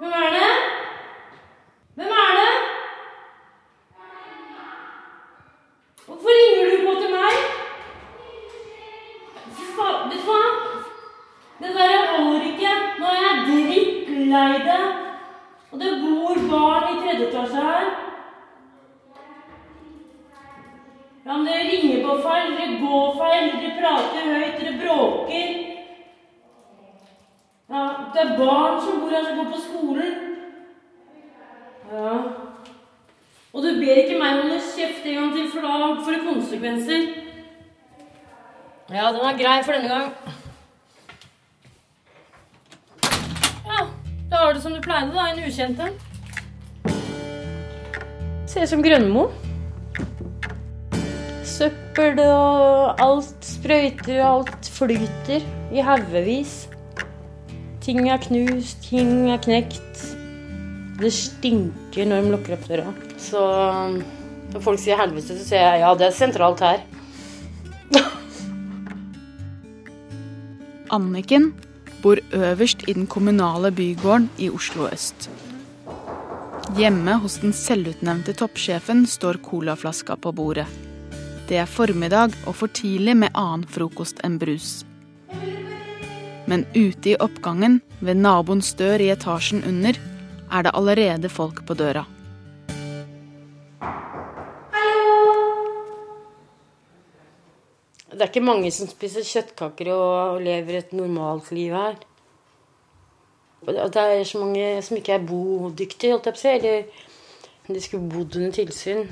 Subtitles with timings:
[0.00, 0.39] Hvem er
[48.80, 49.22] Som Grønmo.
[51.44, 56.54] Søppel og alt sprøyter, og alt flyter i haugevis.
[57.84, 60.00] Ting er knust, ting er knekt.
[60.96, 62.94] Det stinker når de lukker opp døra.
[63.20, 63.44] Så
[64.54, 66.80] når folk sier helvete, så sier jeg ja, det er sentralt her.
[70.96, 71.52] Anniken
[72.00, 75.28] bor øverst i den kommunale bygården i Oslo øst.
[76.76, 80.66] Hjemme hos den selvutnevnte toppsjefen står colaflaska på bordet.
[81.48, 84.84] Det er formiddag og for tidlig med annen frokost enn brus.
[86.46, 89.98] Men ute i oppgangen, ved naboens dør i etasjen under,
[90.50, 92.04] er det allerede folk på døra.
[98.10, 101.98] Det er ikke mange som spiser kjøttkaker og lever et normalt liv her.
[103.66, 106.54] Og Det er så mange som ikke er bodyktige, holdt jeg på å si.
[106.56, 106.84] Eller
[107.68, 109.04] de skulle bodd under tilsyn.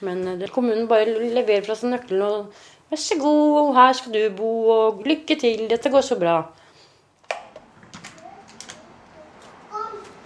[0.00, 4.14] Men eh, det, kommunen bare leverer fra seg nøkkelen og Vær så god, her skal
[4.14, 6.38] du bo, og lykke til, dette går så bra.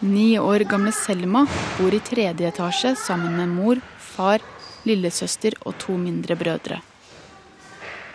[0.06, 1.42] Ni år gamle Selma
[1.80, 4.46] bor i tredje etasje sammen med mor, far,
[4.86, 6.78] lillesøster og to mindre brødre.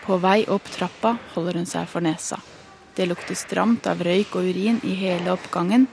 [0.07, 2.39] På vei opp trappa holder hun seg for nesa.
[2.97, 5.83] Det lukter stramt av røyk og urin i hele oppgangen.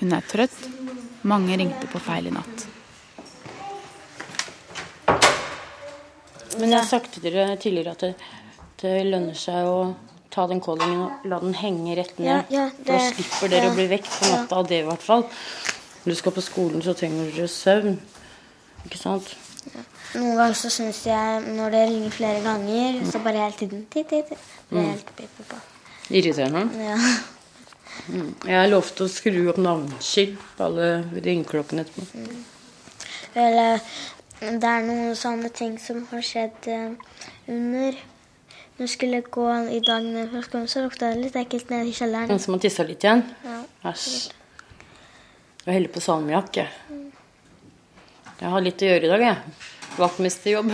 [0.00, 0.58] Hun er trøtt.
[1.24, 2.66] Mange ringte på feil i natt.
[6.58, 8.12] Men jeg har sagt til dere tidligere at det,
[8.82, 9.78] det lønner seg å
[10.30, 12.28] ta den callingen og la den henge rett ned.
[12.28, 14.88] Ja, ja, det, da slipper dere ja, å bli vekk på natta av det, i
[14.90, 15.26] hvert fall.
[16.04, 17.98] Når du skal på skolen, så trenger dere søvn.
[18.84, 19.32] Ikke sant?
[20.12, 24.12] Noen ganger så syns jeg når det ringer flere ganger, så bare hele tiden titt,
[24.12, 24.48] titt, titt.
[24.68, 25.69] Det er helt pip, pip, pip.
[26.10, 26.66] Irriterende.
[26.82, 26.96] Ja.
[28.48, 32.24] Jeg lovte å skru opp navneskilt på alle ringeklokkene etterpå.
[33.38, 33.78] Eller
[34.40, 36.94] det er noen sånne ting som har skjedd eh,
[37.50, 41.68] under Når jeg skulle gå i dag ned fra skolen, så lukta det litt ekkelt
[41.68, 42.30] nede i kjelleren.
[42.32, 43.26] Noen som har tissa litt igjen?
[43.44, 43.58] Ja.
[43.90, 44.30] Æsj.
[45.66, 47.10] Jeg heller på salmiakk, jeg.
[48.40, 49.68] Jeg har litt å gjøre i dag, jeg.
[49.98, 50.72] Vaktmesterjobb.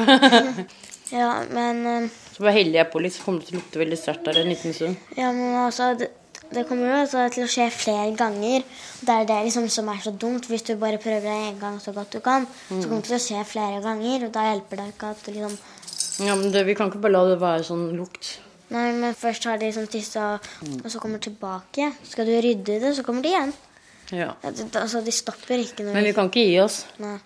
[1.18, 3.80] ja, men eh, så bare heller jeg på litt, så kommer det til å lukte
[3.80, 4.96] veldig sterkt der en liten stund.
[5.16, 6.10] Ja, men altså, det,
[6.52, 8.66] det kommer jo altså til å skje flere ganger.
[9.00, 10.44] Det er det liksom som er så dumt.
[10.50, 13.16] Hvis du bare prøver deg en gang så godt du kan, så kommer det til
[13.16, 14.26] å skje flere ganger.
[14.28, 15.56] Og da hjelper det ikke at du liksom
[16.26, 18.34] Ja, men det, Vi kan ikke bare la det være sånn lukt.
[18.68, 20.28] Nei, men først har de liksom tissa,
[20.82, 21.88] og så kommer tilbake.
[22.04, 23.56] Skal du rydde det, så kommer de igjen.
[24.12, 24.34] Ja.
[24.42, 26.82] Ja, det, altså, de stopper ikke når Men vi kan ikke gi oss.
[27.00, 27.16] Nei.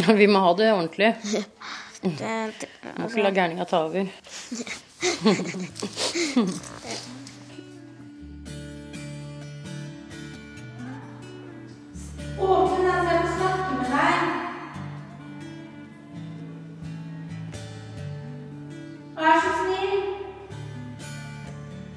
[0.22, 1.14] Vi må ha det ordentlig.
[2.02, 2.68] Det, det,
[2.98, 4.06] Må ikke la gærninga ta over.
[12.40, 14.22] Åpne så jeg må snakke med deg.
[19.18, 20.00] Vær så snill.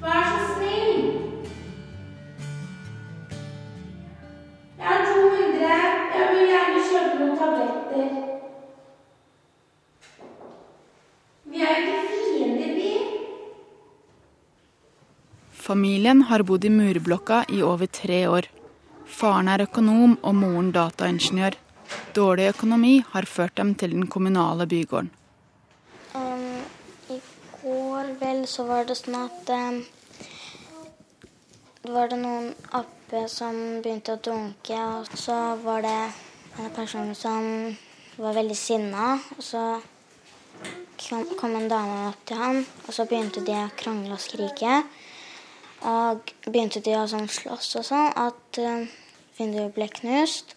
[0.04, 1.02] Vær så snill.
[4.78, 5.64] Jeg har 200.
[6.14, 8.33] Jeg vil gjerne kjøpe noen tabletter.
[11.54, 12.92] Vi er jo ikke fiender, vi.
[15.54, 18.48] Familien har bodd i murblokka i over tre år.
[19.06, 21.54] Faren er økonom og moren dataingeniør.
[22.16, 25.12] Dårlig økonomi har ført dem til den kommunale bygården.
[26.18, 26.58] Um,
[27.14, 27.20] I
[27.62, 29.80] går vel så var det sånn at um,
[31.94, 35.98] var det noen oppe som begynte å dunke, og så var det
[36.58, 37.50] en person som
[38.18, 39.18] var veldig sinna.
[39.38, 39.66] Og så
[41.00, 44.82] kom, en dame opp til han, og så begynte de å krangle og skrike.
[45.84, 48.86] Og begynte de å sånn slåss og sånn at um,
[49.38, 50.54] vinduet ble knust.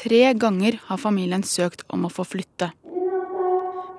[0.00, 2.70] Tre ganger har familien søkt om å få flytte.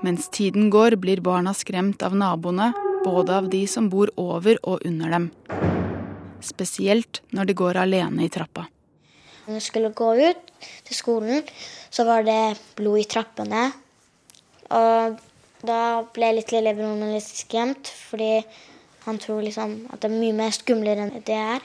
[0.01, 2.71] Mens tiden går, blir barna skremt av naboene,
[3.05, 5.29] både av de som bor over og under dem.
[6.41, 8.65] Spesielt når de går alene i trappa.
[9.45, 11.45] Når jeg skulle gå ut til skolen,
[11.93, 13.67] så var det blod i trappene.
[14.71, 15.21] Og
[15.67, 18.41] da ble litt lillebroren litt skremt, fordi
[19.05, 21.63] han tror liksom at det er mye mer skumlere enn det er.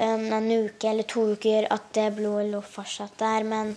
[0.00, 3.74] Um, en uke eller to uker at det blodet lå fortsatt der, men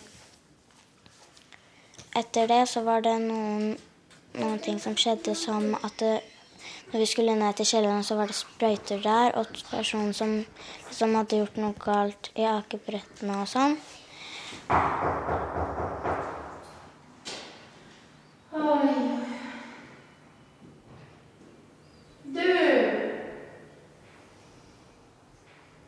[2.15, 3.74] etter det så var det noen,
[4.38, 6.13] noen ting som skjedde som at det,
[6.92, 10.36] når vi skulle ned til kjelleren, så var det sprøyter der, og personen som
[10.86, 13.80] liksom hadde gjort noe galt i akebrettene og sånn.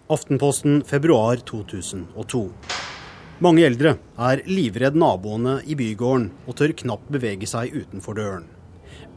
[0.07, 2.49] Aftenposten februar 2002.
[3.41, 8.43] Mange eldre er livredd naboene i bygården og tør knapt bevege seg utenfor døren.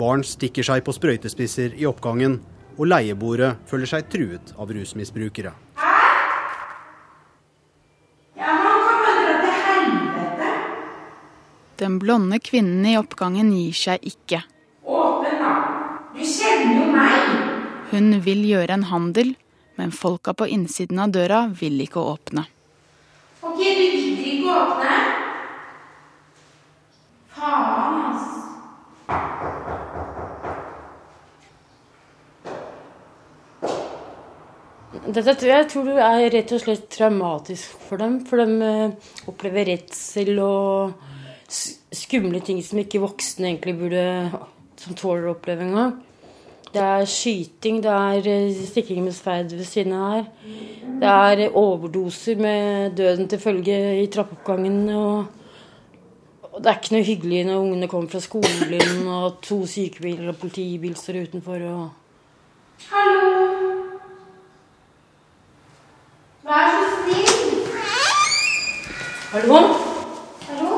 [0.01, 2.39] Barn stikker seg på sprøytespisser i oppgangen,
[2.79, 5.53] og leieboere føler seg truet av rusmisbrukere.
[11.77, 14.41] Den blonde kvinnen i oppgangen gir seg ikke.
[14.89, 15.53] Åpen, da.
[16.17, 17.37] Du kjenner jo meg.
[17.93, 19.35] Hun vil gjøre en handel,
[19.79, 22.43] men folka på innsiden av døra vil ikke åpne.
[23.39, 24.97] Ok, du gidder ikke å åpne?
[27.39, 28.39] Faen, altså.
[35.09, 38.19] Dette tror jeg tror det er rett og slett traumatisk for dem.
[38.27, 40.99] For de eh, opplever redsel og
[41.49, 44.05] skumle ting som ikke voksne egentlig burde
[44.79, 45.95] som tåler å oppleve engang.
[46.73, 50.27] Det er skyting, det er eh, stikking med sverd ved siden av her.
[51.01, 54.89] Det er overdoser med døden til følge i trappeoppgangen.
[54.89, 55.25] Og,
[56.43, 60.37] og det er ikke noe hyggelig når ungene kommer fra skolen, og to sykebiler og
[60.37, 61.65] politibil står utenfor.
[61.73, 61.89] og...
[62.91, 63.49] Hallo.
[66.45, 67.33] Vær så snill.
[69.33, 69.57] Hallo?
[70.49, 70.71] Hallo?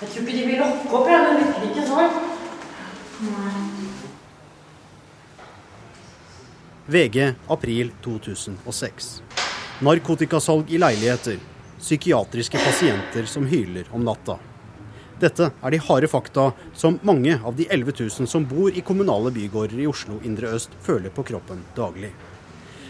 [0.00, 1.26] Jeg tror ikke de vil lukke opp, jeg.
[1.26, 3.71] Det virker ikke sånn.
[6.86, 9.22] VG april 2006.
[9.80, 11.36] Narkotikasalg i leiligheter.
[11.78, 14.38] Psykiatriske pasienter som hyler om natta.
[15.20, 19.30] Dette er de harde fakta som mange av de 11 000 som bor i kommunale
[19.30, 22.10] bygårder i Oslo indre øst, føler på kroppen daglig.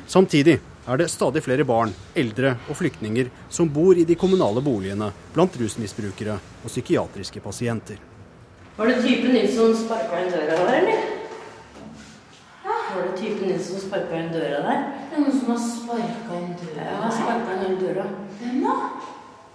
[0.07, 5.13] Samtidig er det stadig flere barn, eldre og flyktninger som bor i de kommunale boligene
[5.37, 8.01] blant rusmisbrukere og psykiatriske pasienter.
[8.77, 11.12] Var det typen din som sparka inn døra der, eller?
[12.95, 14.81] Var det typen din som sparka inn døra der?
[15.11, 16.83] Det er noen som har sparka inn døra.
[16.91, 18.05] Ja, sparka inn hele døra.
[18.41, 18.75] Hvem da?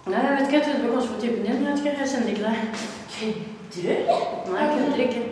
[0.08, 1.52] Nei, jeg vet ikke, jeg trodde det var kanskje var typen din.
[1.52, 2.58] Jeg vet ikke, jeg kjenner ikke deg.
[3.14, 4.52] Kødder du.
[4.52, 5.22] Nei, jeg kødder ikke.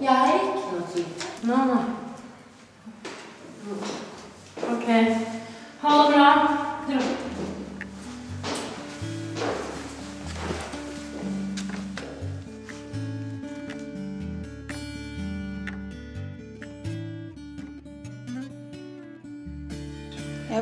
[0.00, 1.12] Jeg er ikke noe type.
[1.42, 1.78] Nå, nå.
[4.72, 4.86] Ok.
[5.82, 6.28] Ha det bra.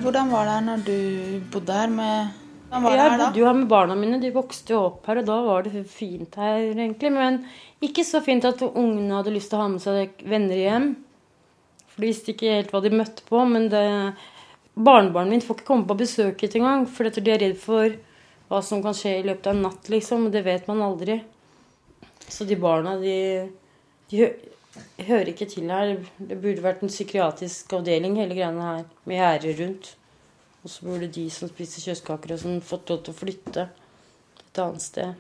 [0.05, 0.97] Hvordan var det her når du
[1.53, 2.39] bodde her med
[2.71, 4.21] Jeg bodde jo her med barna mine.
[4.23, 7.11] De vokste jo opp her, og da var det fint her, egentlig.
[7.13, 7.41] Men
[7.83, 10.93] ikke så fint at ungene hadde lyst til å ha med seg venner hjem.
[11.91, 13.43] For de visste ikke helt hva de møtte på.
[13.51, 13.83] Men det,
[14.79, 16.87] barnebarnet mitt får ikke komme på besøk hit engang.
[16.87, 17.99] For de er redd for
[18.51, 20.29] hva som kan skje i løpet av en natt, liksom.
[20.29, 21.19] Og det vet man aldri.
[22.31, 23.51] Så de barna, de,
[24.13, 24.31] de
[24.75, 25.97] hø, hører ikke til her.
[26.19, 28.85] Det burde vært en psykiatrisk avdeling, hele greiene her.
[29.05, 29.91] Med gjerder rundt.
[30.63, 33.67] Og så burde de som spiser kjøttkaker og sånn, fått lov til å flytte
[34.45, 35.15] et annet sted.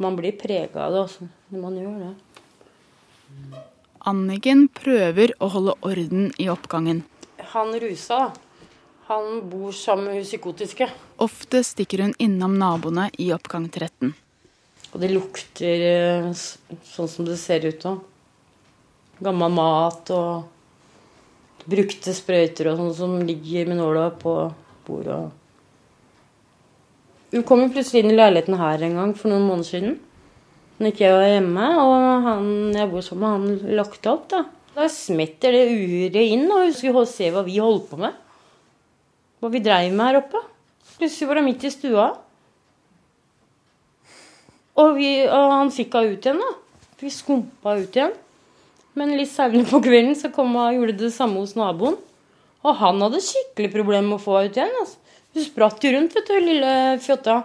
[0.00, 2.12] Man blir prega av det når man gjør det.
[4.08, 7.02] Anniken prøver å holde orden i oppgangen.
[7.52, 8.46] Han rusa, da.
[9.10, 10.86] Han bor sammen med hun psykotiske.
[11.18, 14.12] Ofte stikker hun innom naboene i oppgang 13.
[14.90, 17.96] Og det lukter eh, sånn som det ser ut nå.
[19.20, 24.34] Gammel mat og brukte sprøyter og sånn som ligger med nåla på
[24.86, 25.20] bordet.
[27.30, 29.98] Hun kom jo plutselig inn i leiligheten her en gang for noen måneder siden.
[30.80, 34.40] Når ikke jeg var hjemme, og han jeg bor sammen med, han lagt opp, da.
[34.74, 38.16] Da smetter det uret inn, og hun skulle se hva vi holdt på med.
[39.40, 40.42] Hva vi dreiv med her oppe.
[40.96, 42.08] Plutselig var det midt i stua.
[44.80, 46.50] Og, vi, og han fikk henne ut igjen, da.
[47.00, 48.14] Vi skumpa ut igjen.
[48.98, 51.98] Men litt seinere på kvelden så kom og gjorde det samme hos naboen.
[52.60, 54.78] Og han hadde skikkelig problemer med å få henne ut igjen.
[54.82, 54.96] Altså.
[55.30, 56.72] Hun spratt jo rundt, vet du, lille
[57.04, 57.36] fjotta.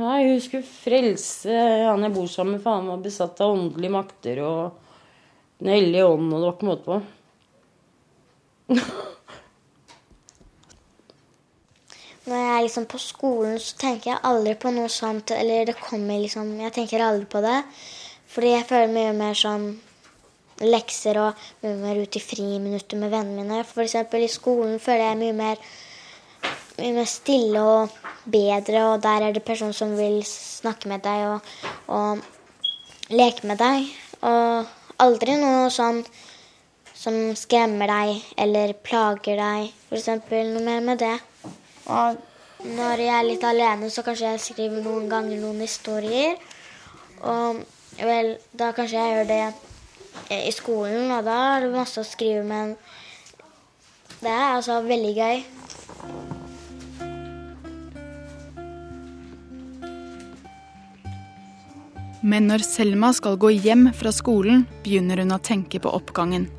[0.00, 1.52] Nei, hun skulle frelse
[1.84, 4.86] han jeg bor sammen med, for han var besatt av åndelige makter og
[5.60, 6.96] Den hellige ånd, og det var ikke måte på.
[12.28, 15.32] er liksom på skolen, så tenker jeg aldri på noe sånt.
[15.32, 17.62] Eller det kommer liksom Jeg tenker aldri på det.
[18.30, 19.70] Fordi jeg føler mye mer sånn
[20.60, 23.64] lekser og mye mer ute i friminutter med vennene mine.
[23.64, 25.62] Eksempel i skolen føler jeg mye mer,
[26.78, 27.96] mye mer stille og
[28.30, 31.54] bedre, og der er det personer som vil snakke med deg og,
[31.88, 32.20] og
[33.16, 33.88] leke med deg.
[34.20, 36.04] Og aldri noe sånn
[37.00, 39.72] som skremmer deg eller plager deg.
[39.88, 40.10] F.eks.
[40.28, 41.16] noe mer med det.
[41.90, 46.36] Når jeg er litt alene, så kanskje jeg skriver noen ganger noen historier.
[47.26, 47.62] Og
[47.98, 49.42] vel, da kanskje jeg gjør det
[50.36, 52.76] i skolen, og da er det masse å skrive, men
[54.20, 55.42] det er altså veldig gøy.
[62.20, 66.50] Men når Selma skal gå hjem fra skolen, begynner hun å tenke på oppgangen.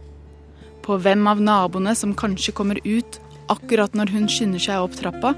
[0.81, 3.20] På hvem av naboene som kanskje kommer ut
[3.51, 5.33] akkurat når hun skynder seg opp trappa.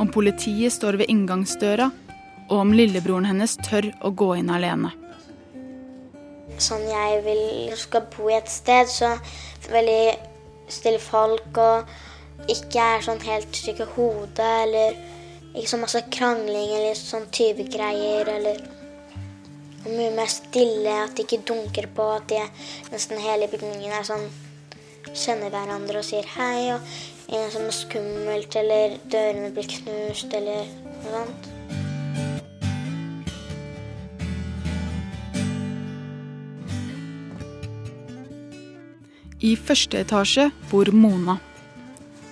[0.00, 1.90] Om politiet står ved inngangsdøra,
[2.50, 4.92] og om lillebroren hennes tør å gå inn alene.
[6.60, 9.14] Sånn jeg vil skal bo i et sted, så
[9.70, 10.14] veldig
[10.70, 14.96] stille folk og ikke er sånn helt trygg hodet, eller
[15.54, 18.60] ikke så masse krangling eller sånn tyvegreier, eller
[19.84, 22.40] mye mer stille, at de ikke dunker på, at de,
[22.92, 24.26] nesten hele bygningen er sånn
[25.12, 30.70] kjenner hverandre og sier hei, og en som er skummelt, eller dørene blir knust, eller
[31.04, 31.50] noe sånt.
[39.44, 41.36] I første etasje bor Mona.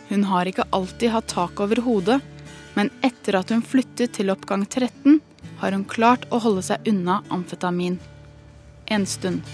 [0.09, 2.21] Hun har ikke alltid hatt tak over hodet,
[2.73, 5.21] men etter at hun flyttet til oppgang 13,
[5.61, 8.01] har hun klart å holde seg unna amfetamin.
[8.89, 9.45] En stund.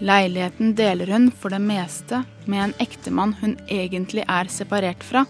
[0.00, 5.26] Leiligheten deler hun for det meste med en ektemann hun egentlig er separert fra,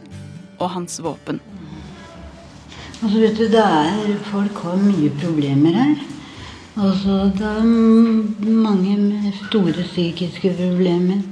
[0.61, 1.41] og hans våpen.
[3.01, 5.95] Altså, vet du, det er, Folk har mye problemer her.
[6.79, 11.23] Altså, det er mange med store psykiske problemer.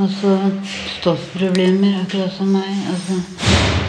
[0.00, 0.38] Altså
[0.96, 2.70] stoffproblemer, akkurat som meg.
[2.88, 3.20] Altså,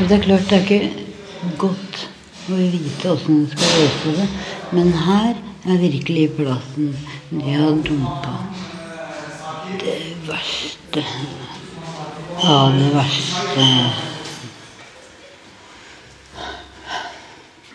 [0.01, 2.07] det er klart det er ikke godt
[2.51, 4.29] å vite åssen en skal løse det,
[4.75, 6.91] men her er virkelig plassen.
[7.31, 8.50] De har dumpa
[10.27, 11.03] verste
[12.47, 13.65] av det verste.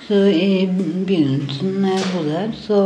[0.06, 2.80] Så i begynnelsen når jeg bodde her, så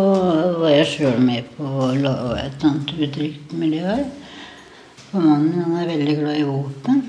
[0.63, 4.07] var jeg sjøl med på å lage et sånt utrygt miljø her.
[5.11, 7.03] For mannen min er veldig glad i våpen.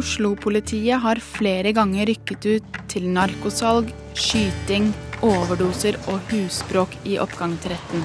[0.00, 4.90] Oslo-politiet har flere ganger rykket ut til narkosalg, skyting,
[5.22, 8.04] overdoser og husbråk i oppgang 13.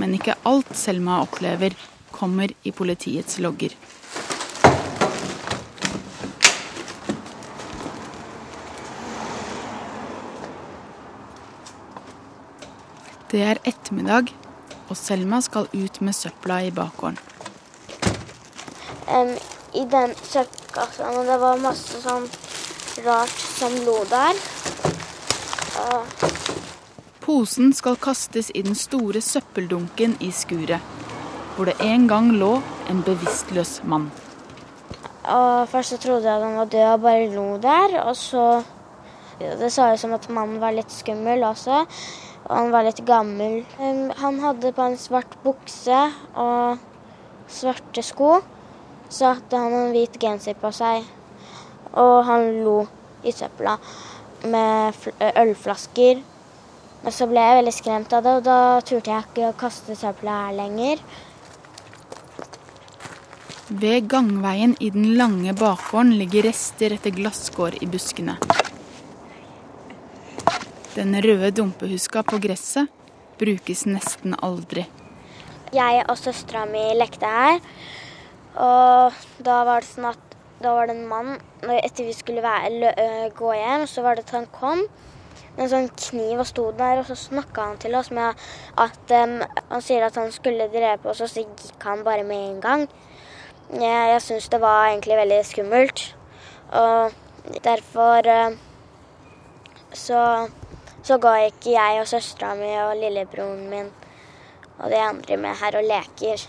[0.00, 1.76] Men ikke alt Selma opplever,
[2.14, 3.74] kommer i politiets logger.
[13.34, 14.30] Det er ettermiddag,
[14.88, 17.18] og Selma skal ut med søpla i bakgården.
[19.08, 19.36] um,
[19.74, 21.10] i den søppelkassa.
[21.12, 22.28] var det masse sånn
[23.06, 24.38] rart som lå der.
[27.24, 30.82] Posen skal kastes i den store søppeldunken i skuret,
[31.56, 32.58] hvor det en gang lå
[32.90, 34.10] en bevisstløs mann.
[35.24, 38.00] og først så trodde jeg han var død og bare lo der.
[38.04, 38.62] Og så
[39.38, 41.86] Det så ut som at mannen var litt skummel også.
[42.44, 43.64] Og han var litt gammel.
[44.16, 46.78] Han hadde på en svart bukse og
[47.48, 48.40] svarte sko.
[49.08, 51.02] Så hadde han en hvit genser på seg.
[51.92, 52.86] Og han lo
[53.24, 53.78] i søpla
[54.44, 54.96] med
[55.34, 56.22] ølflasker.
[57.04, 59.96] Og så ble jeg veldig skremt av det, og da turte jeg ikke å kaste
[59.98, 61.02] søpla her lenger.
[63.68, 68.36] Ved gangveien i den lange bakgården ligger rester etter glasskår i buskene.
[70.94, 72.92] Den røde dumpehuska på gresset
[73.40, 74.84] brukes nesten aldri.
[75.74, 77.58] Jeg og søstera mi lekte her.
[78.54, 80.33] Og da var det sånn at
[80.64, 81.34] da var det en mann
[81.76, 84.86] Etter vi skulle være, øh, gå hjem, så var det at han kom
[85.56, 88.40] med en sånn kniv og sto der, og så snakka han til oss med
[88.80, 89.36] at um,
[89.70, 92.86] Han sier at han skulle drepe oss, og så gikk han bare med en gang.
[93.70, 96.02] Jeg, jeg syns det var egentlig veldig skummelt.
[96.74, 97.12] Og
[97.64, 98.56] derfor uh,
[99.92, 100.24] så,
[101.02, 103.92] så ga ikke jeg og søstera mi og lillebroren min
[104.80, 106.48] og de andre med her og leker.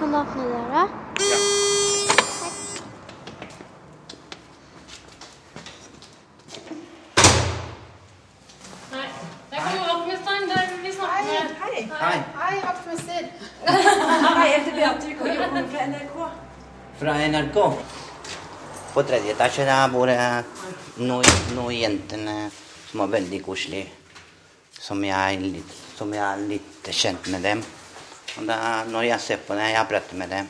[0.00, 0.88] Kan du åpne døra?
[1.20, 1.38] Ja.
[8.90, 9.08] Hei.
[11.28, 11.48] Hei.
[11.60, 12.20] Hei, Hei.
[12.36, 13.26] Hei vaktmester.
[13.66, 15.06] Hei, jeg heter Beate.
[15.06, 16.16] Vi kommer fra NRK.
[17.00, 17.58] Fra NRK?
[18.94, 20.14] På tredje etasje der bor
[20.96, 22.38] noen, noen jentene
[22.88, 23.92] som er veldig koselige.
[24.80, 25.60] Som jeg,
[25.98, 27.60] som jeg er litt kjent med dem.
[28.38, 30.48] Da, når jeg ser på det, jeg prater med dem.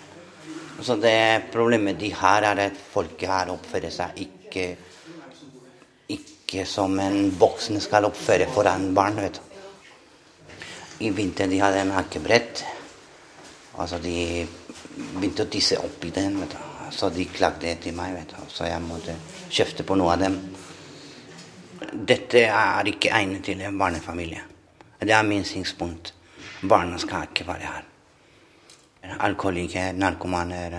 [0.80, 4.66] Så det problemet de har, er at folk her oppfører seg ikke,
[6.12, 9.20] ikke som en voksen skal oppføre foran barn.
[9.20, 9.46] vet du.
[11.00, 12.64] I vinter de hadde en hakkebrett.
[13.80, 14.46] Altså de
[15.16, 16.40] begynte å tisse oppi den.
[16.40, 16.58] vet du.
[16.90, 18.48] Så de klagde til meg, vet du.
[18.48, 19.14] så jeg måtte
[19.48, 20.38] kjefte på noe av dem.
[21.92, 24.42] Dette er ikke egnet til en barnefamilie.
[25.00, 26.12] Det er min synspunkt.
[26.62, 27.86] Barna skal ikke være her.
[29.24, 30.74] Alkoholikere, narkomaner,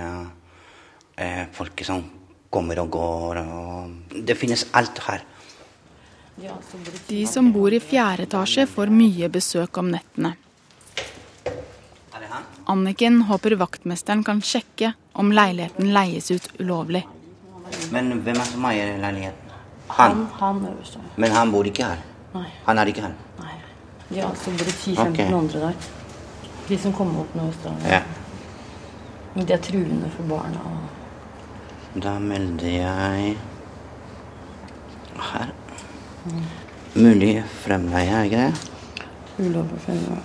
[1.18, 2.04] eh, folk som
[2.52, 3.38] kommer og går.
[3.42, 5.24] Og det finnes alt her.
[7.08, 10.36] De som bor i fjerde etasje, får mye besøk om nettene.
[11.44, 12.46] Det han?
[12.72, 17.04] Anniken håper vaktmesteren kan sjekke om leiligheten leies ut ulovlig.
[17.92, 19.50] Men hvem er som eier leiligheten?
[19.92, 20.26] Han, Han.
[20.40, 20.98] han øverst.
[21.18, 22.00] Men han bor ikke her.
[22.34, 22.48] Nei.
[22.66, 23.16] Han er ikke her.
[23.42, 23.56] Nei.
[24.12, 25.20] De altså bor det 10-15 Ok.
[25.34, 25.74] andre der.
[26.70, 27.88] De som kommer opp i stedet.
[27.92, 28.02] Ja.
[29.36, 30.60] De er truende for barna.
[31.96, 33.38] Da melder jeg
[35.32, 35.52] her.
[36.96, 38.70] Mulig fremleie, er ikke det?
[39.40, 40.22] Ulovlig fremleie.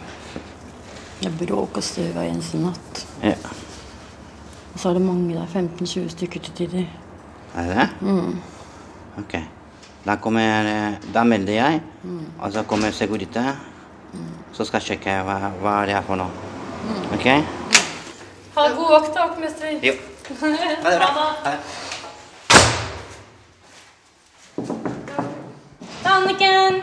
[1.20, 3.06] Det er bråk og støv hver eneste natt.
[3.22, 3.34] Ja.
[4.74, 5.46] Og så er det mange der.
[5.46, 6.86] 15-20 stykker til tider.
[7.56, 8.10] Er det det?
[9.18, 9.38] Ok.
[10.06, 11.80] Da, kommer, da melder jeg,
[12.38, 13.42] og så kommer Securite.
[14.56, 16.32] Så skal jeg sjekke hva, hva det er for noe.
[17.16, 17.26] Ok?
[18.56, 19.76] Ha god vakt, da, vaktmester.
[19.84, 19.94] Jo.
[20.40, 21.10] Ha det bra.
[21.44, 21.58] Ha det.
[26.06, 26.80] Anniken!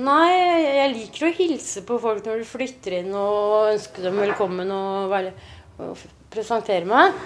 [0.00, 0.32] Nei,
[0.78, 5.08] jeg liker å hilse på folk når de flytter inn og ønske dem velkommen og,
[5.12, 5.32] være,
[5.82, 7.16] og presentere meg.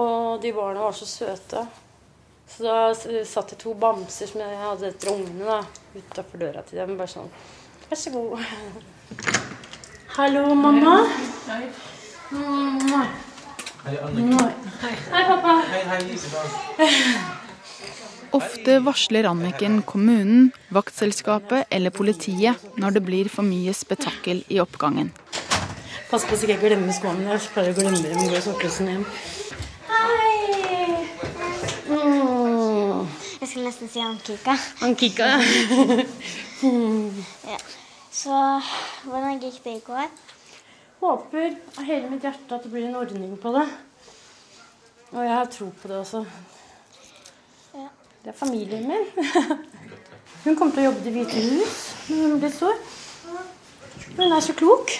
[0.00, 1.64] Og de barna var så søte.
[2.50, 5.60] Så da satt det to bamser som jeg hadde etter ungene da,
[5.94, 6.96] utafor døra til dem.
[6.98, 7.30] Bare sånn
[7.90, 8.38] Vær så god.
[10.16, 10.96] Hallo, mamma.
[11.48, 11.64] Hei.
[15.10, 15.54] Hei, pappa.
[18.30, 25.10] Ofte varsler Anniken kommunen, vaktselskapet eller politiet når det blir for mye spetakkel i oppgangen.
[26.10, 27.26] Pass på så ikke jeg glemmer skoene.
[27.32, 29.04] Jeg pleier å glemme dem og gå i sokkelesten hjem.
[29.90, 30.30] Hei!
[31.90, 33.06] Mm.
[33.40, 35.28] Jeg skulle nesten si Ankika, Han kikka.
[36.60, 37.56] Ja.
[38.12, 38.36] Så
[39.06, 40.10] hvordan gikk det i går?
[41.00, 43.62] Håper av hele mitt hjerte at det blir en ordning på det.
[45.14, 46.20] Og jeg har tro på det også.
[47.78, 47.86] Ja.
[48.20, 49.06] Det er familien min.
[50.44, 51.78] Hun kommer til å jobbe i Det hvite hus
[52.10, 52.76] når hun blir stor.
[54.18, 54.92] Hun er så klok.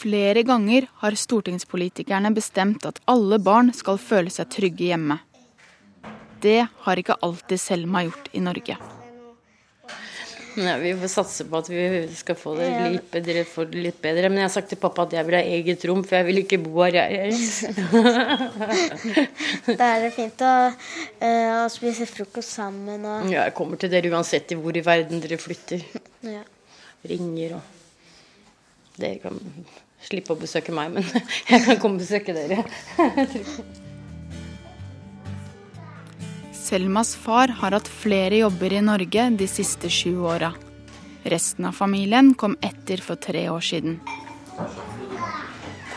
[0.00, 5.20] Flere ganger har stortingspolitikerne bestemt at alle barn skal føle seg trygge hjemme.
[6.42, 8.76] Det har ikke alltid Selma gjort i Norge.
[10.56, 14.00] Ja, vi får satse på at vi skal få det litt bedre, få det litt
[14.04, 14.28] bedre.
[14.28, 16.40] Men jeg har sagt til pappa at jeg vil ha eget rom, for jeg vil
[16.42, 16.92] ikke bo her.
[17.00, 17.32] Jeg.
[19.78, 20.50] Da er det fint å,
[21.22, 24.82] eh, å spise frokost sammen og Ja, jeg kommer til dere uansett i hvor i
[24.84, 25.80] verden dere flytter.
[26.26, 26.42] ja.
[27.08, 27.64] Ringer og
[29.00, 29.34] Dere kan
[30.04, 31.04] slippe å besøke meg, men
[31.48, 32.60] jeg kan komme og besøke dere.
[36.62, 40.52] Selmas far har hatt flere jobber i Norge de siste sju åra.
[41.26, 43.96] Resten av familien kom etter for tre år siden.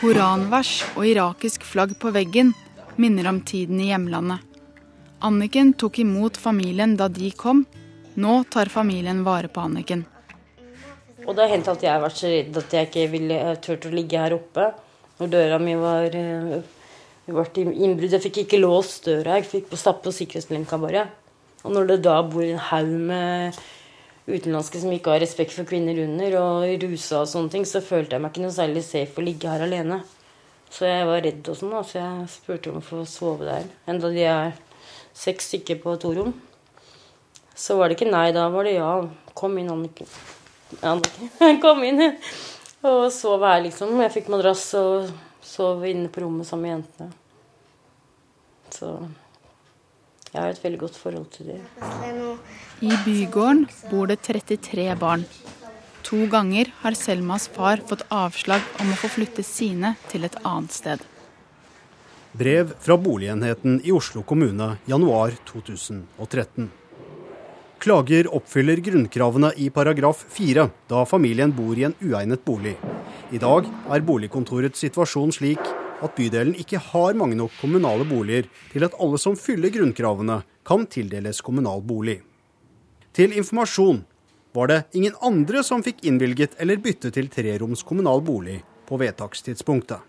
[0.00, 2.50] Koranvers og irakisk flagg på veggen
[2.98, 4.42] minner om tiden i hjemlandet.
[5.22, 7.62] Anniken tok imot familien da de kom.
[8.18, 10.02] Nå tar familien vare på Anniken.
[11.28, 13.62] Og det har hendt at jeg har vært så redd at jeg ikke ville jeg
[13.68, 14.72] turt å ligge her oppe.
[15.20, 16.10] Når døra mi var
[17.26, 18.12] eh, ble innbrudd.
[18.16, 19.38] Jeg fikk ikke låst døra.
[19.40, 21.06] Jeg fikk på stappe på sikkerhetsblinka bare.
[21.66, 23.58] Og når det da bor en haug med
[24.26, 28.16] utenlandske som ikke har respekt for kvinner under, og rusa og sånne ting, så følte
[28.16, 30.00] jeg meg ikke noe særlig safe å ligge her alene.
[30.70, 33.68] Så jeg var redd og sånn, da, så jeg spurte om å få sove der.
[33.90, 34.56] Enda de er
[35.16, 36.34] seks stykker på to rom.
[37.56, 38.90] Så var det ikke nei, da var det ja.
[39.36, 40.10] Kom inn, Anniken.
[40.84, 41.30] Anniken.
[41.64, 42.02] Kom inn.
[42.86, 43.94] Og sov her, liksom.
[44.02, 45.08] Jeg fikk madrass og
[45.46, 47.10] sov inne på rommet sammen med jentene.
[48.74, 48.92] Så
[50.32, 52.38] jeg har et veldig godt forhold til dem.
[52.84, 55.24] I bygården bor det 33 barn.
[56.06, 60.74] To ganger har Selmas far fått avslag om å få flytte sine til et annet
[60.74, 61.00] sted.
[62.36, 66.68] Brev fra boligenheten i Oslo kommune januar 2013.
[67.78, 72.74] Klager oppfyller grunnkravene i paragraf 4 da familien bor i en uegnet bolig.
[73.30, 75.62] I dag er boligkontorets situasjon slik
[76.04, 80.86] at bydelen ikke har mange nok kommunale boliger til at alle som fyller grunnkravene, kan
[80.90, 82.18] tildeles kommunal bolig.
[83.14, 84.02] Til informasjon
[84.56, 88.58] var det ingen andre som fikk innvilget eller bytte til treroms kommunal bolig
[88.88, 90.00] på vedtakstidspunktet.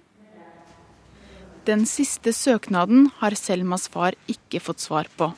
[1.68, 5.34] Den siste søknaden har Selmas far ikke fått svar på.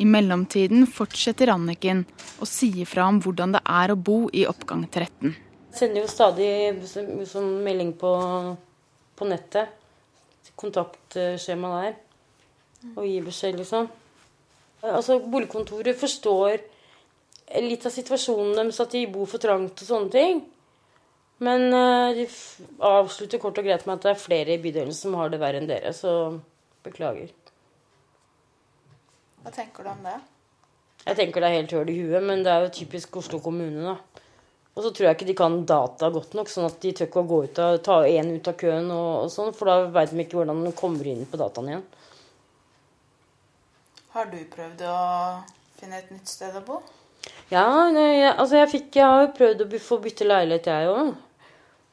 [0.00, 2.06] I mellomtiden fortsetter Anniken
[2.40, 5.34] å si fra om hvordan det er å bo i oppgang 13.
[5.70, 6.48] Jeg sender jo stadig
[7.28, 8.12] sånn melding på,
[9.16, 9.76] på nettet.
[10.60, 11.98] Kontaktskjema der.
[12.94, 13.90] Og gir beskjed, liksom.
[14.88, 16.56] Altså, Boligkontoret forstår
[17.60, 20.40] litt av situasjonen deres, at de bor for trangt og sånne ting.
[21.44, 22.24] Men uh, de
[22.84, 25.60] avslutter kort og greit med at det er flere i bydelen som har det verre
[25.60, 26.12] enn dere, så
[26.84, 27.32] beklager.
[29.40, 30.18] Hva tenker du om det?
[31.06, 33.80] Jeg tenker det er helt høl i huet, men det er jo typisk Oslo kommune,
[33.80, 34.26] da.
[34.76, 37.22] Og så tror jeg ikke de kan data godt nok, sånn at de tør ikke
[37.22, 40.12] å gå ut av, ta én ut av køen og, og sånn, for da veit
[40.12, 41.82] de ikke hvordan de kommer inn på dataen igjen.
[44.14, 45.00] Har du prøvd å
[45.80, 46.78] finne et nytt sted å bo?
[47.50, 51.12] Ja, jeg, altså jeg, fikk, jeg har jo prøvd å få bytte leilighet, jeg òg.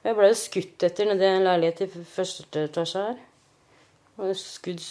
[0.06, 3.18] Jeg ble jo skutt etter nedi en leilighet i første etasje her.
[4.18, 4.82] Skudd,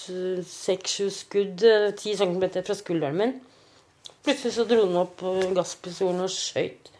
[0.46, 3.32] Seks-sju skudd, eh, ti centimeter fra skulderen min.
[4.22, 6.92] Plutselig så dro den opp gasspistolen og skøyt.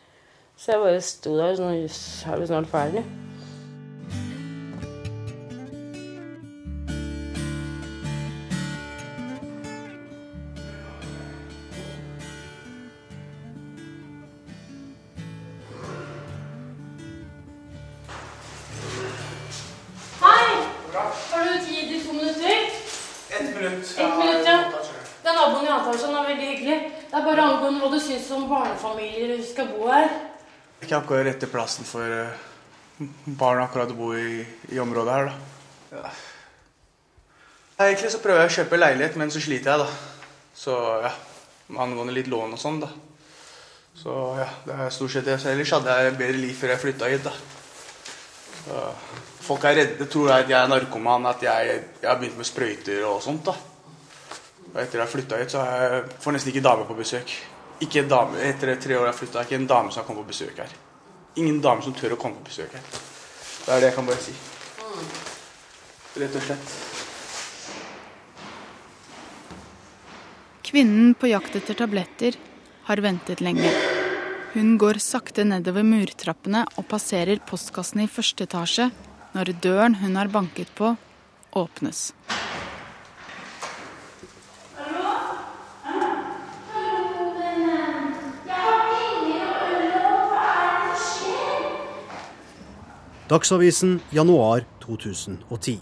[0.59, 3.05] Så jeg bare sto der sånn er vi snart ferdig?
[28.23, 30.07] Som barnefamilier skal bo her?
[30.83, 35.97] Ikke akkurat rette plassen for uh, barn akkurat å bo i, i området her, da.
[35.97, 36.13] Ja.
[37.87, 39.89] Egentlig så prøver jeg å kjøpe leilighet, men så sliter jeg, da.
[40.57, 41.11] Så ja,
[41.83, 42.93] angående litt lån og sånn, da.
[43.97, 45.41] Så ja, det er stort sett det.
[45.43, 47.35] Så ellers hadde jeg bedre liv før jeg flytta hit, da.
[48.63, 48.87] Så,
[49.47, 52.49] folk er redde, tror jeg at jeg er narkoman, at jeg, jeg har begynt med
[52.49, 53.59] sprøyter og sånt, da.
[54.71, 57.37] Og etter jeg flytta hit, så jeg får jeg nesten ikke dame på besøk
[57.85, 60.33] ikke en dame, Etter tre år jeg flytta, ikke en dame som har kommet på
[60.33, 60.73] besøk her.
[61.37, 62.85] Ingen dame som tør å komme på besøk her.
[63.67, 64.37] Det er det jeg kan bare si.
[66.17, 66.77] Rett og slett.
[70.67, 72.39] Kvinnen på jakt etter tabletter
[72.89, 73.69] har ventet lenge.
[74.57, 78.89] Hun går sakte nedover murtrappene og passerer postkassen i første etasje
[79.37, 80.95] når døren hun har banket på,
[81.53, 82.15] åpnes.
[93.29, 95.81] Dagsavisen januar 2010.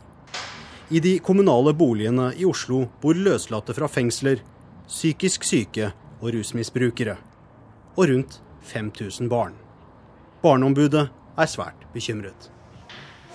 [0.88, 4.38] I de kommunale boligene i Oslo bor løslatte fra fengsler,
[4.88, 5.90] psykisk syke
[6.22, 7.18] og rusmisbrukere.
[7.98, 8.40] Og rundt
[8.72, 9.52] 5000 barn.
[10.40, 12.48] Barneombudet er svært bekymret.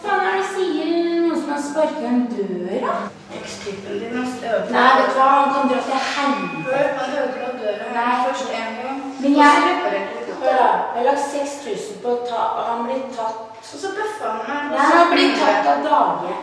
[0.01, 2.95] Hva er det sier noen som har sparket en dør, da?
[3.43, 4.73] Ekstypen din har støvlet.
[4.73, 6.97] Nei, vet du hva, han kan dra til helvete.
[6.97, 9.05] Han ødela døra Nei, først en gang.
[9.21, 13.77] Men jeg, hør da, jeg lagt 6000 på å ta, og han blir tatt og
[13.79, 14.71] så bøffa han meg.
[14.73, 16.33] Nei, han blir tatt av dage.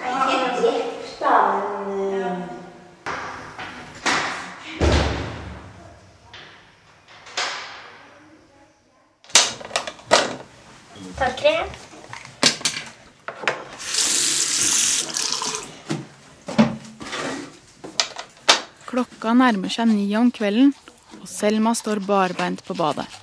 [0.00, 1.36] Nei, ikke drept, da,
[1.86, 2.32] men ja.
[11.22, 11.44] Takk.
[18.90, 20.74] Klokka nærmer seg ni om kvelden,
[21.20, 23.21] og Selma står barbeint på badet.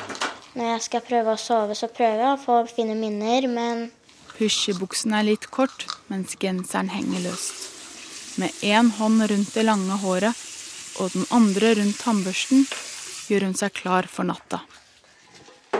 [0.59, 3.85] Når jeg skal prøve å sove, så prøver jeg å få fine minner, men
[4.33, 7.69] Pysjebuksen er litt kort, mens genseren henger løst.
[8.39, 10.41] Med én hånd rundt det lange håret
[10.99, 12.65] og den andre rundt tannbørsten
[13.29, 14.59] gjør hun seg klar for natta.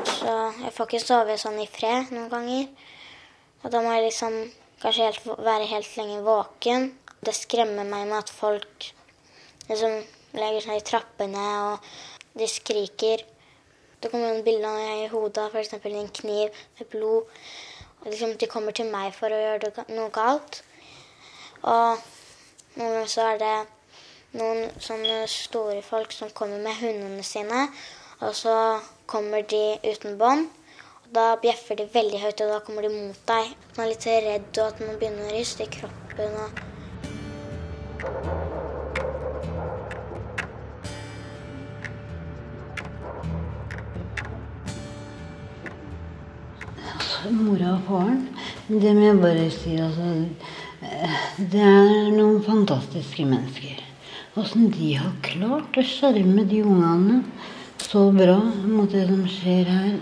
[0.08, 2.70] Så jeg får ikke sove sånn i fred noen ganger.
[3.64, 4.38] Og da må jeg liksom
[4.80, 6.88] kanskje helt, være helt lenge våken.
[7.20, 8.88] Det skremmer meg med at folk
[9.68, 10.00] liksom
[10.40, 13.28] legger seg i trappene, og de skriker.
[14.00, 15.74] Det kommer noen bilder av meg i hodet, f.eks.
[15.74, 17.42] en kniv med blod.
[18.00, 20.62] Og liksom, de kommer til meg for å gjøre noe galt.
[21.68, 22.00] Og
[22.78, 23.58] noen ganger så er det
[24.40, 27.68] noen sånne store folk som kommer med hundene sine.
[28.24, 28.56] Og så
[29.10, 30.48] kommer de uten bånd.
[31.04, 33.56] Og da bjeffer de veldig høyt, og da kommer de mot deg.
[33.76, 36.44] Man er litt redd, og at man begynner å riste i kroppen.
[36.46, 38.39] og
[47.34, 48.24] mora og faren.
[48.70, 50.10] Det må jeg bare si, altså.
[51.40, 53.82] Det er noen fantastiske mennesker.
[54.40, 57.24] Åssen de har klart å skjerme de ungene
[57.84, 58.38] så bra
[58.70, 59.96] mot det som skjer her.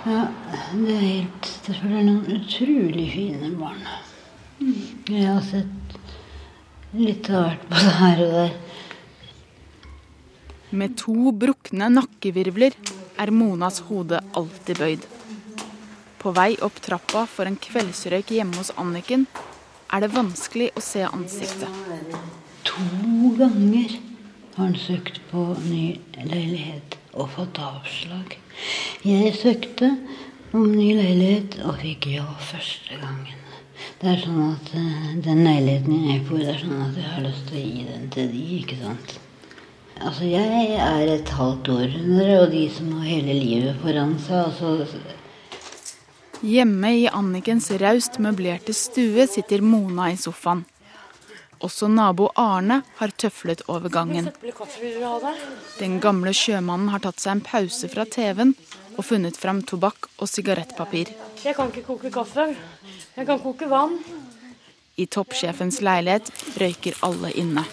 [0.00, 0.22] Ja,
[0.72, 3.82] det er helt Det er noen utrolig fine barn.
[5.10, 6.06] Jeg har sett
[6.96, 8.56] litt av hvert på det her og der.
[10.80, 12.74] Med to brukne nakkevirvler
[13.20, 15.06] er Monas hode alltid bøyd.
[16.20, 19.26] På vei opp trappa for en kveldsrøyk hjemme hos Anniken
[19.90, 21.68] er det vanskelig å se ansiktet.
[22.68, 23.96] To ganger
[24.56, 28.36] har han søkt på ny leilighet og fått avslag.
[29.06, 29.94] Jeg søkte
[30.52, 33.36] om ny leilighet og fikk ja første gangen.
[34.00, 37.08] Det er sånn at eh, den leiligheten jeg bor i, det er sånn at jeg
[37.14, 39.18] har lyst til å gi den til de, ikke sant.
[40.00, 44.86] Altså, jeg er et halvt århundre, og de som har hele livet foran seg, altså
[46.40, 50.62] Hjemme i Annikens raust møblerte stue sitter Mona i sofaen.
[51.60, 54.30] Også nabo Arne har tøflet over gangen.
[55.76, 58.54] Den gamle sjømannen har tatt seg en pause fra TV-en
[58.96, 61.12] og funnet fram tobakk og sigarettpapir.
[61.44, 62.48] Jeg kan ikke koke kaffe.
[63.18, 63.98] Jeg kan koke vann.
[64.96, 67.68] I toppsjefens leilighet røyker alle inne.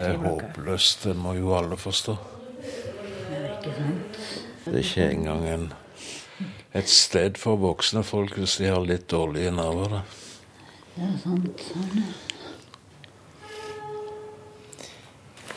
[0.00, 2.16] Det er håpløst, det må jo alle forstå.
[4.64, 5.72] Det er ikke engang en,
[6.72, 9.98] et sted for voksne folk hvis de har litt dårlige nerver.
[9.98, 10.00] da.
[10.94, 11.64] Det er sant.
[11.76, 12.04] Arne.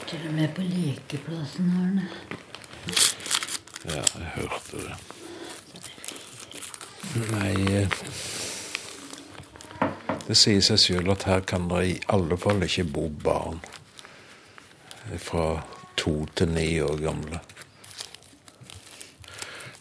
[0.07, 2.09] Til og med på lekeplassen, Arne.
[3.85, 4.97] Ja, jeg hørte det.
[7.31, 7.95] Nei eh,
[10.27, 13.63] Det sier seg sjøl at her kan det i alle fall ikke bo barn
[15.21, 15.47] fra
[15.99, 17.41] to til ni år gamle.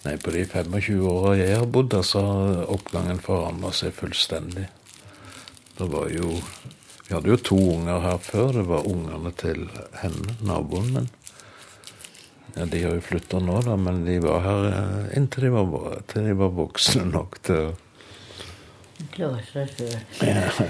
[0.03, 4.67] Nei, på de 25 åra jeg har bodd så har oppgangen forandra seg fullstendig.
[5.79, 6.41] Det var jo
[7.07, 8.53] Vi hadde jo to unger her før.
[8.57, 9.67] Det var ungene til
[10.01, 11.09] henne, naboen min.
[12.55, 15.99] Ja, De har jo flytta nå, da, men de var her eh, inntil de var,
[16.09, 17.73] til de var voksne nok til å
[19.13, 20.69] Klare seg sjøl.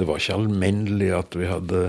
[0.00, 1.80] Det var ikke alminnelig at vi hadde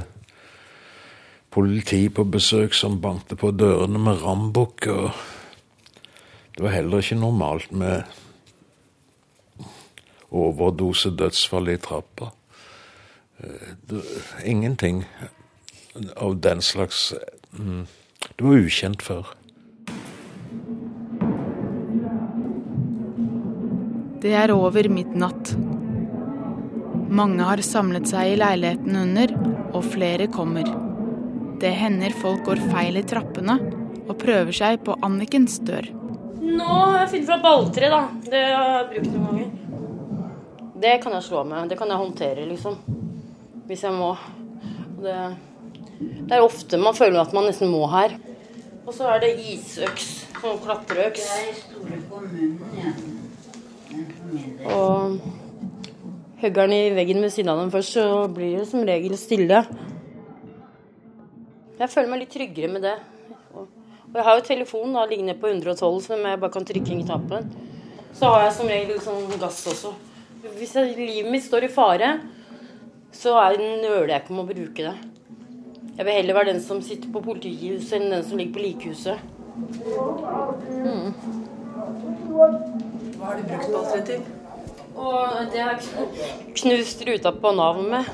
[1.47, 4.89] politi på besøk som bankte på dørene med rambukk.
[6.51, 8.03] Det var heller ikke normalt med
[10.27, 12.33] overdosedødsfall i trappa.
[13.39, 13.95] Eh,
[14.43, 15.05] ingenting
[16.17, 17.13] av den slags
[17.55, 17.87] mm,
[18.37, 19.35] Det var ukjent før.
[24.21, 25.55] Det er over midnatt.
[27.11, 29.33] Mange har samlet seg i leiligheten under,
[29.75, 30.67] og flere kommer.
[31.59, 33.57] Det hender folk går feil i trappene
[34.07, 35.89] og prøver seg på Annikens dør.
[36.41, 37.99] Nå har jeg funnet fra balltre, da.
[38.31, 39.51] Det har jeg brukt noen ganger.
[40.81, 41.69] Det kan jeg slå med.
[41.69, 42.79] Det kan jeg håndtere, liksom.
[43.67, 44.15] Hvis jeg må.
[45.03, 45.17] Det,
[45.99, 48.15] det er ofte man føler at man nesten må her.
[48.87, 50.09] Og så er det isøks.
[50.41, 51.27] Sånn klatreøks.
[51.67, 52.95] store på munnen del.
[54.71, 55.19] Og
[56.41, 59.63] hugger den i veggen ved siden av den først, så blir det som regel stille.
[61.81, 62.95] Jeg føler meg litt tryggere med det.
[64.11, 67.03] Og jeg har jo telefonen da, liggende på 112 som jeg bare kan trykke inn
[67.03, 67.47] i knappen.
[68.17, 69.93] Så har jeg som regel sånn gass også.
[70.57, 72.11] Hvis jeg, livet mitt står i fare,
[73.15, 74.95] så er, nøler jeg ikke med å bruke det.
[75.97, 79.17] Jeg vil heller være den som sitter på politihuset, enn den som ligger på likehuset.
[80.81, 81.11] Mm.
[82.31, 82.51] Hva
[83.25, 84.40] har du brukt balltre til?
[84.95, 85.77] Og det har
[86.57, 88.05] knust ruta på Nav med.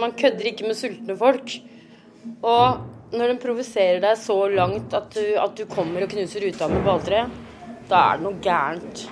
[0.00, 1.54] Man kødder ikke med sultne folk.
[2.42, 6.68] Og når den provoserer deg så langt at du, at du kommer og knuser ruta
[6.72, 7.26] med balltre,
[7.90, 9.04] da er det noe gærent.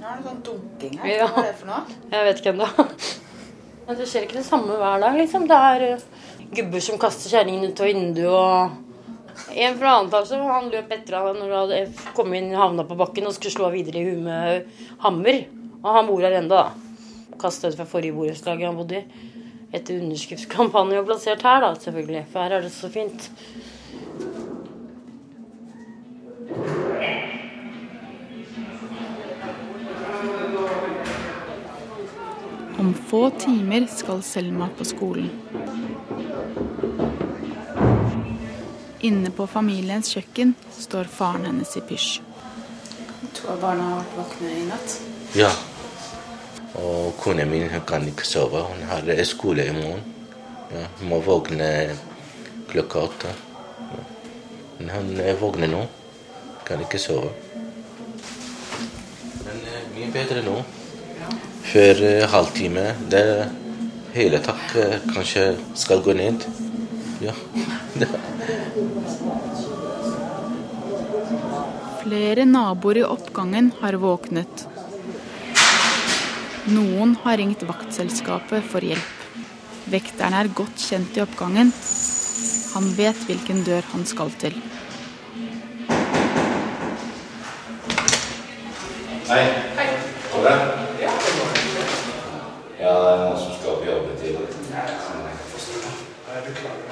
[0.00, 1.12] Nå er det sånn dunking her.
[1.14, 1.28] Ja.
[1.30, 1.98] Hva er det for noe?
[2.12, 2.70] Jeg vet ikke ennå.
[3.84, 5.46] Men det skjer ikke det samme hver dag, liksom.
[5.48, 6.02] Det er eh,
[6.56, 8.83] gubber som kaster kjerringen ut av vinduet og
[9.54, 12.96] En fra annen etasje han løp etter han når han hadde kommet inn havna på
[12.98, 14.68] bakken og skulle slå videre i huet med
[15.02, 15.40] hammer.
[15.82, 17.34] Og han bor her ennå, da.
[17.40, 19.30] Kasta ut fra forrige borettslag han bodde i.
[19.74, 22.26] Etter underskriftskampanje og plassert her, da, selvfølgelig.
[22.30, 23.30] For her er det så fint.
[32.78, 35.30] Om få timer skal Selma på skolen.
[39.04, 42.22] Inne på familiens kjøkken står faren hennes i pysj.
[43.36, 44.94] To av barna har vært våkne i natt.
[45.36, 45.50] Ja.
[46.80, 48.62] Og kona min kan ikke sove.
[48.64, 50.00] Hun har skole i morgen.
[50.72, 51.68] Ja, hun må våkne
[52.70, 53.34] klokka åtte.
[54.78, 55.84] Men hun er våkner nå.
[56.64, 57.28] Kan ikke sove.
[59.44, 60.56] Men eh, mye bedre nå.
[61.68, 62.86] Før eh, halvtime.
[63.12, 63.26] Det
[64.16, 66.48] hele takk eh, kanskje skal gå ned.
[67.20, 67.36] Ja.
[72.04, 74.66] Flere naboer i oppgangen har våknet.
[76.68, 79.22] Noen har ringt vaktselskapet for hjelp.
[79.88, 81.72] Vekteren er godt kjent i oppgangen.
[82.74, 84.60] Han vet hvilken dør han skal til.
[89.32, 89.42] Hei.
[89.80, 89.88] Hei.
[90.28, 90.56] Går det?
[91.00, 91.10] Ja,
[92.84, 94.12] det er noen som skal på jobb
[96.44, 96.84] Beklager.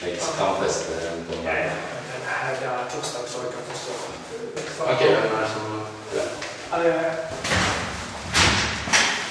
[0.00, 0.94] Jeg kan feste
[1.26, 1.99] på Det
[2.30, 3.92] er torsdag, så jeg kan forstå.
[4.92, 5.64] Ok, hvem er det som
[6.14, 6.24] Ja.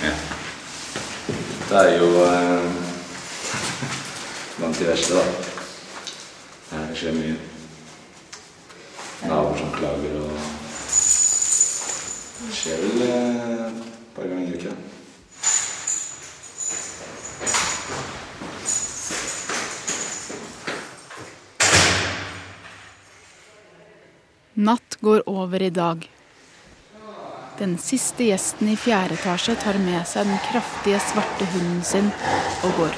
[0.03, 0.13] Ja.
[1.69, 2.71] Det er jo eh,
[4.57, 5.23] blant de verste, da.
[6.71, 7.35] Det skjer mye.
[9.27, 10.31] Naboer som klager og
[12.39, 13.83] Det skjer vel eh, et
[14.15, 14.88] par ganger i uka.
[24.59, 26.09] Natt går over i dag.
[27.57, 32.09] Den siste gjesten i fjerde etasje tar med seg den kraftige, svarte hunden sin
[32.67, 32.97] og går.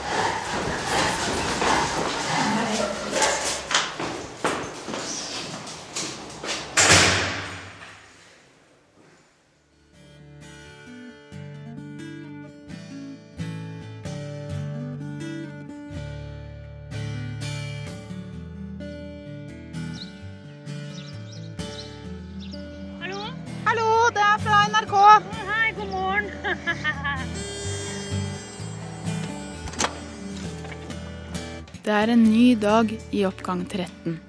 [31.82, 34.20] Det er en ny dag i oppgang 13.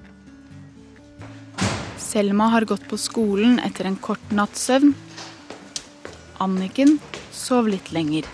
[1.97, 4.93] Selma har gått på skolen etter en kort natts søvn.
[6.43, 6.99] Anniken
[7.33, 8.29] sov litt lenger.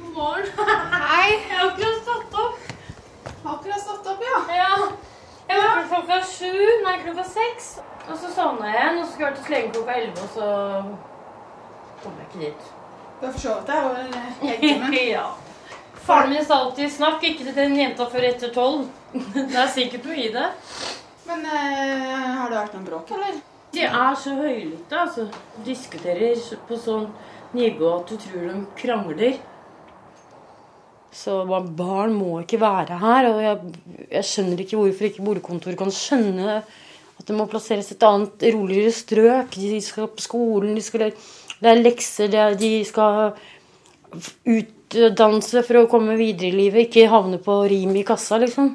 [0.00, 0.50] God morgen.
[0.90, 1.30] Hei.
[1.30, 2.58] Jeg har akkurat stått opp.
[3.54, 4.42] Akkurat stått opp, ja.
[4.58, 4.74] Ja.
[5.46, 6.54] Jeg våknet klokka sju,
[6.86, 7.74] nei, klokka seks.
[8.08, 10.46] Og så sovna jeg igjen, og så skulle jeg til slenge klokka elleve, og så
[12.02, 12.70] kom jeg ikke dit.
[13.22, 14.06] Du har forsovet deg over
[14.42, 14.94] legetimen.
[15.14, 15.28] ja.
[16.02, 18.88] Faren min sa alltid 'snakk ikke til den jenta før etter tolv'.
[19.36, 20.48] Det er sikkert noe i det.
[21.28, 23.38] Men eh, har det vært noen bråk, eller?
[23.70, 25.28] De er så høylytte, altså.
[25.62, 26.34] Diskuterer
[26.66, 27.06] på sånn
[27.54, 29.38] nivå at du tror de krangler.
[31.14, 31.44] Så
[31.78, 33.30] barn må ikke være her.
[33.30, 33.74] Og jeg,
[34.16, 36.64] jeg skjønner ikke hvorfor ikke boligkontoret kan skjønne
[37.22, 39.54] at det må plasseres et annet, roligere strøk.
[39.54, 41.12] De skal på skolen, de skal,
[41.62, 43.32] det er lekser, det er, de skal
[44.44, 46.88] utdannelse for å komme videre i livet.
[46.88, 48.72] Ikke havne på rim i kassa, liksom.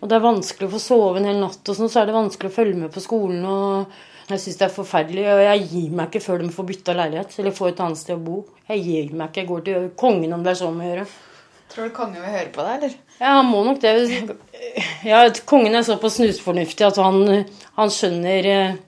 [0.00, 2.16] Og det er vanskelig å få sove en hel natt, og sånn, så er det
[2.16, 3.44] vanskelig å følge med på skolen.
[3.44, 6.96] og Jeg syns det er forferdelig, og jeg gir meg ikke før de får bytta
[6.96, 8.38] leilighet eller får et annet sted å bo.
[8.70, 9.42] Jeg gir meg ikke.
[9.42, 11.08] Jeg går til kongen om det er sånn å gjøre.
[11.70, 12.94] Tror du kongen vil høre på deg, eller?
[13.20, 13.94] Ja, han må nok det.
[15.10, 17.44] Ja, kongen er såpass snusfornuftig at han,
[17.76, 18.78] han skjønner eh,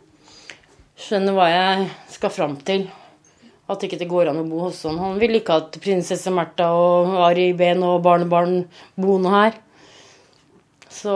[1.02, 2.84] Skjønner hva jeg skal fram til.
[3.70, 5.00] At ikke det går an å bo hos han.
[5.02, 8.64] Han vil ikke at prinsesse Märtha og Ari Behn og barnebarn
[9.00, 9.58] bo noe her.
[10.92, 11.12] Så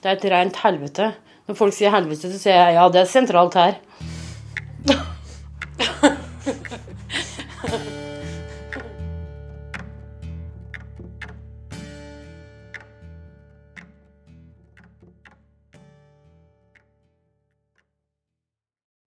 [0.00, 1.12] det er et rent helvete.
[1.46, 3.74] Når folk sier helvete, så sier jeg ja, det er sentralt her.